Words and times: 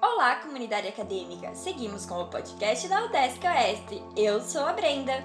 Olá, 0.00 0.36
comunidade 0.36 0.88
acadêmica! 0.88 1.54
Seguimos 1.54 2.06
com 2.06 2.22
o 2.22 2.26
podcast 2.28 2.88
da 2.88 3.04
UDESC 3.04 3.46
Oeste. 3.46 4.02
Eu 4.16 4.40
sou 4.40 4.64
a 4.66 4.72
Brenda. 4.72 5.24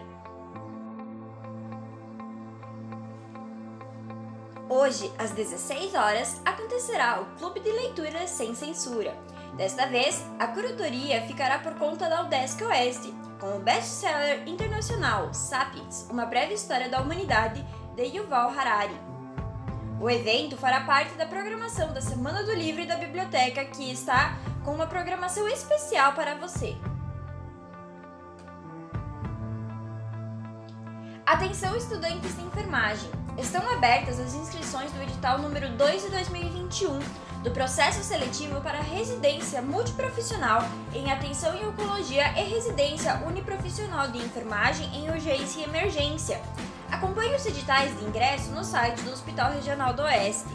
Hoje, 4.70 5.12
às 5.17 5.31
16 5.31 5.96
horas, 5.96 6.42
acontecerá 6.46 7.22
o 7.22 7.38
Clube 7.38 7.60
de 7.60 7.72
Leitura 7.72 8.28
Sem 8.28 8.54
Censura. 8.54 9.17
Desta 9.56 9.87
vez, 9.87 10.24
a 10.37 10.47
curatoria 10.47 11.21
ficará 11.28 11.60
por 11.60 11.76
conta 11.76 12.08
da 12.08 12.24
UDESC 12.24 12.63
Oeste, 12.63 13.13
com 13.40 13.58
o 13.58 13.60
best-seller 13.60 14.47
internacional 14.47 15.33
Sapiens, 15.33 16.08
uma 16.12 16.26
breve 16.26 16.53
história 16.53 16.90
da 16.90 17.02
humanidade, 17.02 17.66
de 17.95 18.03
Yuval 18.03 18.49
Harari. 18.49 19.09
O 20.00 20.09
evento 20.09 20.55
fará 20.55 20.81
parte 20.81 21.13
da 21.16 21.26
programação 21.26 21.91
da 21.94 22.00
Semana 22.00 22.41
do 22.44 22.54
Livro 22.54 22.82
e 22.82 22.86
da 22.86 22.96
Biblioteca, 22.96 23.66
que 23.66 23.92
está 23.92 24.38
com 24.64 24.72
uma 24.72 24.88
programação 24.88 25.46
especial 25.50 26.14
para 26.14 26.36
você. 26.36 26.78
Atenção, 31.26 31.76
estudantes 31.76 32.34
de 32.34 32.44
enfermagem! 32.44 33.09
Estão 33.38 33.70
abertas 33.70 34.22
as 34.22 34.34
inscrições 34.34 34.90
do 34.94 35.04
edital 35.04 35.38
número 35.38 35.70
2 35.73 36.04
de 36.04 36.09
2021 36.12 37.00
do 37.44 37.52
processo 37.52 38.02
seletivo 38.02 38.62
para 38.62 38.80
residência 38.80 39.62
multiprofissional 39.62 40.62
em 40.94 41.12
atenção 41.12 41.54
em 41.56 41.66
oncologia 41.66 42.31
e 42.40 42.44
residência 42.50 43.16
uniprofissional 43.26 44.09
de 44.09 44.18
enfermagem 44.18 44.88
em 44.95 45.09
urgência 45.09 45.62
e 45.62 45.64
emergência 45.64 46.42
Acompanhe 46.99 47.34
os 47.34 47.45
editais 47.45 47.98
de 47.98 48.03
ingresso 48.03 48.52
no 48.52 48.62
site 48.62 49.02
do 49.03 49.13
Hospital 49.13 49.53
Regional 49.53 49.94
do 49.94 50.02
Oeste. 50.02 50.49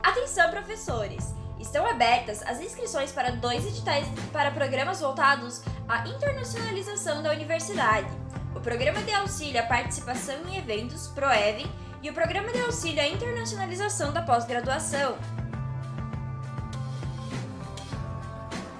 Atenção, 0.00 0.48
professores! 0.48 1.34
Estão 1.58 1.84
abertas 1.84 2.40
as 2.42 2.60
inscrições 2.60 3.10
para 3.10 3.32
dois 3.32 3.66
editais 3.66 4.06
para 4.32 4.52
programas 4.52 5.00
voltados 5.00 5.60
à 5.88 6.06
internacionalização 6.06 7.20
da 7.20 7.32
universidade: 7.32 8.06
o 8.54 8.60
Programa 8.60 9.02
de 9.02 9.12
Auxílio 9.12 9.60
à 9.60 9.64
Participação 9.64 10.36
em 10.46 10.56
Eventos, 10.56 11.08
PROEVEN, 11.08 11.66
e 12.00 12.10
o 12.10 12.14
Programa 12.14 12.52
de 12.52 12.60
Auxílio 12.60 13.02
à 13.02 13.08
Internacionalização 13.08 14.12
da 14.12 14.22
Pós-Graduação, 14.22 15.18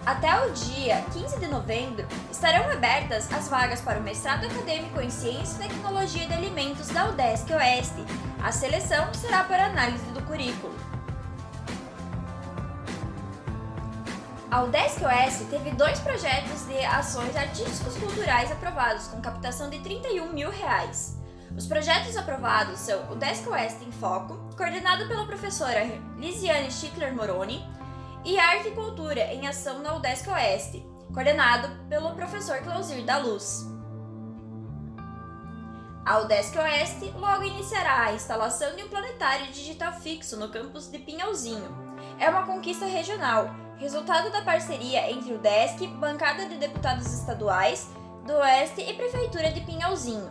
Até 0.05 0.45
o 0.45 0.51
dia 0.51 1.01
15 1.13 1.39
de 1.39 1.47
novembro, 1.47 2.05
estarão 2.29 2.69
abertas 2.69 3.33
as 3.33 3.49
vagas 3.49 3.81
para 3.81 4.01
o 4.01 4.03
mestrado 4.03 4.47
acadêmico 4.47 5.01
em 5.01 5.09
Ciência 5.09 5.65
e 5.65 5.69
Tecnologia 5.69 6.27
de 6.27 6.35
Alimentos 6.35 6.89
da 6.89 7.09
UDESC 7.09 7.53
Oeste. 7.55 8.05
A 8.43 8.51
seleção 8.51 9.15
será 9.15 9.45
para 9.45 9.67
análise 9.67 10.05
do 10.07 10.21
currículo. 10.25 10.75
A 14.51 14.65
UDESC 14.65 15.05
Oeste 15.05 15.45
teve 15.45 15.71
dois 15.71 16.01
projetos 16.01 16.67
de 16.67 16.85
ações 16.85 17.37
artísticos 17.37 17.97
culturais 17.97 18.51
aprovados 18.51 19.07
com 19.07 19.21
captação 19.21 19.71
de 19.71 19.79
31 19.79 20.33
mil 20.33 20.51
reais. 20.51 21.17
Os 21.57 21.69
projetos 21.69 22.17
aprovados 22.17 22.81
são 22.81 23.05
o 23.05 23.13
UDESC 23.13 23.49
Oeste 23.49 23.85
em 23.85 23.93
Foco, 23.93 24.35
coordenado 24.57 25.07
pela 25.07 25.27
professora 25.27 25.85
Lisiane 26.19 26.73
Schickler 26.73 27.15
Moroni, 27.15 27.65
e 28.25 28.39
Arte 28.39 28.69
e 28.69 28.73
Cultura 28.73 29.33
em 29.33 29.47
Ação 29.47 29.81
na 29.81 29.95
UDESC 29.95 30.29
Oeste, 30.31 30.87
coordenado 31.13 31.69
pelo 31.89 32.15
professor 32.15 32.59
Clausir 32.59 33.05
da 33.05 33.19
Luz. 33.19 33.67
A 36.05 36.19
UDESC 36.21 36.59
Oeste 36.59 37.11
logo 37.17 37.45
iniciará 37.45 38.07
a 38.07 38.13
instalação 38.13 38.75
de 38.75 38.83
um 38.83 38.89
planetário 38.89 39.47
digital 39.47 39.93
fixo 39.93 40.37
no 40.37 40.49
campus 40.49 40.91
de 40.91 40.99
Pinhalzinho. 40.99 41.71
É 42.19 42.29
uma 42.29 42.45
conquista 42.45 42.87
regional, 42.87 43.51
resultado 43.77 44.31
da 44.31 44.43
parceria 44.43 45.11
entre 45.11 45.33
o 45.33 45.37
UDESC, 45.37 45.87
bancada 45.87 46.47
de 46.47 46.57
deputados 46.57 47.07
estaduais 47.13 47.89
do 48.27 48.35
Oeste 48.35 48.83
e 48.83 48.95
Prefeitura 48.95 49.51
de 49.51 49.61
Pinhalzinho. 49.63 50.31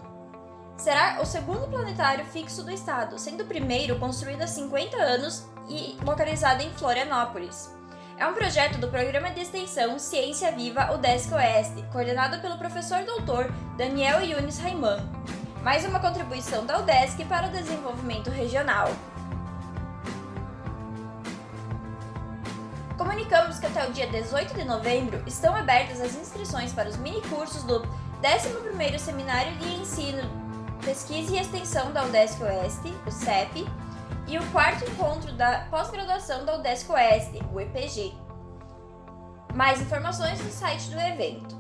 Será 0.77 1.19
o 1.21 1.25
segundo 1.25 1.67
planetário 1.67 2.25
fixo 2.25 2.63
do 2.63 2.71
estado, 2.71 3.19
sendo 3.19 3.43
o 3.43 3.47
primeiro 3.47 3.99
construído 3.99 4.41
há 4.41 4.47
50 4.47 4.97
anos 4.97 5.45
e 5.69 5.95
localizado 6.03 6.63
em 6.63 6.71
Florianópolis. 6.71 7.80
É 8.21 8.27
um 8.27 8.35
projeto 8.35 8.77
do 8.77 8.87
Programa 8.87 9.31
de 9.31 9.41
Extensão 9.41 9.97
Ciência 9.97 10.51
Viva 10.51 10.93
UDESC 10.93 11.33
Oeste, 11.33 11.83
coordenado 11.91 12.39
pelo 12.39 12.55
professor 12.55 13.03
doutor 13.03 13.51
Daniel 13.75 14.21
Yunis 14.23 14.59
Raiman. 14.59 15.09
Mais 15.63 15.83
uma 15.85 15.99
contribuição 15.99 16.63
da 16.63 16.77
UDESC 16.77 17.25
para 17.25 17.47
o 17.47 17.49
desenvolvimento 17.49 18.29
regional. 18.29 18.89
Comunicamos 22.95 23.57
que 23.57 23.65
até 23.65 23.89
o 23.89 23.91
dia 23.91 24.05
18 24.05 24.53
de 24.53 24.65
novembro 24.65 25.23
estão 25.25 25.55
abertas 25.55 25.99
as 25.99 26.13
inscrições 26.13 26.71
para 26.71 26.89
os 26.89 26.97
minicursos 26.97 27.63
do 27.63 27.81
11º 28.21 28.99
Seminário 28.99 29.55
de 29.55 29.67
Ensino, 29.81 30.21
Pesquisa 30.85 31.35
e 31.35 31.39
Extensão 31.39 31.91
da 31.91 32.05
UDESC 32.05 32.43
Oeste, 32.43 32.93
o 33.03 33.09
CEP, 33.09 33.67
e 34.31 34.37
o 34.37 34.51
quarto 34.51 34.89
encontro 34.89 35.33
da 35.33 35.67
pós-graduação 35.69 36.45
da 36.45 36.55
UDESC 36.55 36.89
Oeste, 36.89 37.41
o 37.53 37.59
EPG. 37.59 38.13
Mais 39.53 39.81
informações 39.81 40.41
no 40.41 40.49
site 40.49 40.89
do 40.89 40.97
evento. 40.97 41.53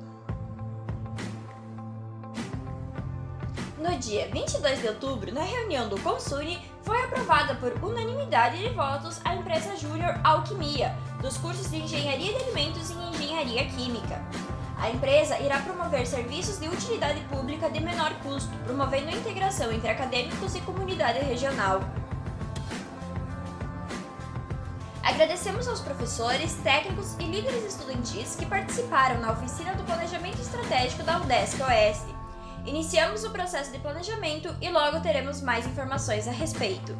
No 3.77 3.97
dia 3.97 4.29
22 4.31 4.79
de 4.79 4.87
outubro, 4.87 5.33
na 5.33 5.41
reunião 5.41 5.89
do 5.89 5.99
Consune, 5.99 6.65
foi 6.81 6.97
aprovada 7.03 7.55
por 7.55 7.73
unanimidade 7.83 8.57
de 8.59 8.69
votos 8.69 9.19
a 9.25 9.35
empresa 9.35 9.75
Júnior 9.75 10.21
Alquimia, 10.23 10.95
dos 11.21 11.37
cursos 11.37 11.69
de 11.69 11.75
Engenharia 11.75 12.37
de 12.37 12.41
Alimentos 12.41 12.89
e 12.89 12.93
Engenharia 12.93 13.65
Química. 13.65 14.23
A 14.77 14.89
empresa 14.89 15.37
irá 15.39 15.59
promover 15.59 16.07
serviços 16.07 16.57
de 16.57 16.69
utilidade 16.69 17.19
pública 17.25 17.69
de 17.69 17.81
menor 17.81 18.13
custo, 18.23 18.49
promovendo 18.63 19.09
a 19.09 19.11
integração 19.11 19.73
entre 19.73 19.89
acadêmicos 19.89 20.55
e 20.55 20.61
comunidade 20.61 21.19
regional. 21.19 21.81
Agradecemos 25.11 25.67
aos 25.67 25.81
professores, 25.81 26.53
técnicos 26.63 27.15
e 27.19 27.23
líderes 27.23 27.65
estudantis 27.65 28.33
que 28.33 28.45
participaram 28.45 29.19
na 29.19 29.33
oficina 29.33 29.75
do 29.75 29.83
Planejamento 29.83 30.39
Estratégico 30.39 31.03
da 31.03 31.19
UDESC 31.19 31.61
Oeste. 31.61 32.15
Iniciamos 32.65 33.25
o 33.25 33.29
processo 33.29 33.71
de 33.73 33.79
planejamento 33.79 34.55
e 34.61 34.69
logo 34.69 35.01
teremos 35.01 35.41
mais 35.41 35.67
informações 35.67 36.29
a 36.29 36.31
respeito. 36.31 36.97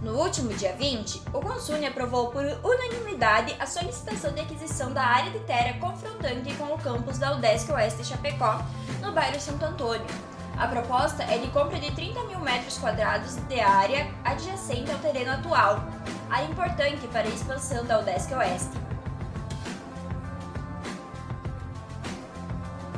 No 0.00 0.16
último 0.16 0.54
dia 0.54 0.74
20, 0.76 1.22
o 1.34 1.40
Consune 1.40 1.86
aprovou 1.86 2.30
por 2.30 2.44
unanimidade 2.44 3.54
a 3.58 3.66
solicitação 3.66 4.32
de 4.32 4.40
aquisição 4.40 4.92
da 4.92 5.02
área 5.02 5.32
de 5.32 5.40
terra 5.40 5.78
confrontante 5.80 6.54
com 6.54 6.72
o 6.72 6.78
campus 6.78 7.18
da 7.18 7.34
UDESC 7.34 7.72
Oeste 7.72 8.04
Chapecó, 8.04 8.64
no 9.02 9.12
bairro 9.12 9.40
Santo 9.40 9.64
Antônio, 9.64 10.06
a 10.60 10.68
proposta 10.68 11.22
é 11.22 11.38
de 11.38 11.48
compra 11.48 11.78
de 11.80 11.90
30 11.92 12.22
mil 12.24 12.38
metros 12.40 12.76
quadrados 12.76 13.34
de 13.48 13.58
área 13.58 14.12
adjacente 14.22 14.92
ao 14.92 14.98
terreno 14.98 15.32
atual, 15.32 15.82
área 16.28 16.44
importante 16.44 17.08
para 17.08 17.22
a 17.26 17.30
expansão 17.30 17.82
da 17.86 17.98
UDESC 17.98 18.34
Oeste. 18.34 18.76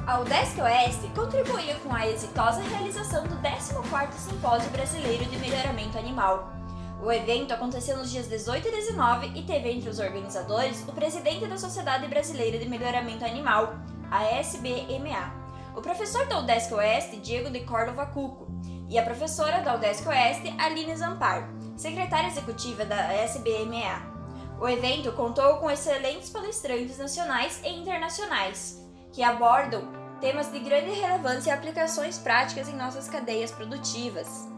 A 0.04 0.18
UDESC 0.18 0.60
Oeste 0.60 1.06
contribuiu 1.14 1.78
com 1.84 1.94
a 1.94 2.08
exitosa 2.08 2.60
realização 2.62 3.22
do 3.28 3.36
14º 3.36 4.12
Simpósio 4.14 4.68
Brasileiro 4.70 5.24
de 5.26 5.38
Melhoramento 5.38 5.96
Animal. 5.96 6.52
O 7.00 7.12
evento 7.12 7.54
aconteceu 7.54 7.96
nos 7.96 8.10
dias 8.10 8.26
18 8.26 8.66
e 8.66 8.70
19 8.72 9.38
e 9.38 9.42
teve 9.44 9.70
entre 9.70 9.88
os 9.88 10.00
organizadores 10.00 10.82
o 10.88 10.92
presidente 10.92 11.46
da 11.46 11.56
Sociedade 11.56 12.08
Brasileira 12.08 12.58
de 12.58 12.68
Melhoramento 12.68 13.24
Animal, 13.24 13.76
a 14.10 14.24
SBMA, 14.40 15.41
o 15.74 15.80
professor 15.80 16.26
da 16.26 16.40
UDESC 16.40 16.74
Oeste, 16.74 17.16
Diego 17.16 17.50
de 17.50 17.60
Córdova 17.60 18.06
Cuco, 18.06 18.46
e 18.88 18.98
a 18.98 19.02
professora 19.02 19.60
da 19.60 19.74
UDESC 19.74 20.06
Oeste, 20.06 20.54
Aline 20.58 20.94
Zampar, 20.96 21.48
secretária 21.76 22.28
executiva 22.28 22.84
da 22.84 23.12
SBMA. 23.14 24.12
O 24.60 24.68
evento 24.68 25.12
contou 25.12 25.56
com 25.56 25.70
excelentes 25.70 26.30
palestrantes 26.30 26.98
nacionais 26.98 27.60
e 27.64 27.68
internacionais, 27.70 28.86
que 29.12 29.22
abordam 29.22 29.82
temas 30.20 30.52
de 30.52 30.60
grande 30.60 30.90
relevância 30.90 31.50
e 31.50 31.52
aplicações 31.52 32.18
práticas 32.18 32.68
em 32.68 32.76
nossas 32.76 33.08
cadeias 33.08 33.50
produtivas. 33.50 34.51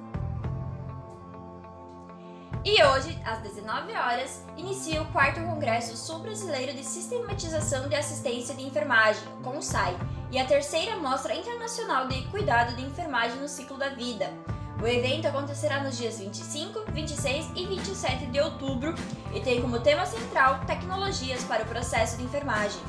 E 2.64 2.82
hoje, 2.82 3.20
às 3.26 3.40
19 3.40 3.92
horas, 3.92 4.42
inicia 4.56 5.02
o 5.02 5.06
4 5.12 5.44
Congresso 5.44 5.94
Sul-Brasileiro 5.98 6.72
de 6.72 6.82
Sistematização 6.82 7.90
de 7.90 7.94
Assistência 7.94 8.54
de 8.54 8.62
Enfermagem, 8.62 9.22
CONSAI, 9.42 9.94
e 10.30 10.38
a 10.38 10.46
terceira 10.46 10.96
Mostra 10.96 11.34
Internacional 11.34 12.08
de 12.08 12.22
Cuidado 12.28 12.74
de 12.74 12.82
Enfermagem 12.82 13.38
no 13.38 13.48
Ciclo 13.48 13.76
da 13.76 13.90
Vida. 13.90 14.32
O 14.82 14.86
evento 14.86 15.28
acontecerá 15.28 15.82
nos 15.82 15.98
dias 15.98 16.18
25, 16.18 16.90
26 16.90 17.50
e 17.54 17.66
27 17.66 18.26
de 18.26 18.40
outubro 18.40 18.94
e 19.34 19.40
tem 19.40 19.60
como 19.60 19.80
tema 19.80 20.06
central 20.06 20.60
tecnologias 20.66 21.44
para 21.44 21.64
o 21.64 21.66
processo 21.66 22.16
de 22.16 22.24
enfermagem. 22.24 22.80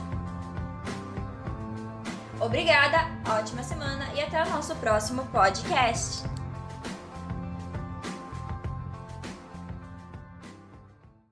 Obrigada, 2.39 3.09
ótima 3.29 3.61
semana 3.61 4.07
e 4.13 4.21
até 4.21 4.41
o 4.41 4.49
nosso 4.49 4.73
próximo 4.77 5.25
podcast! 5.25 6.34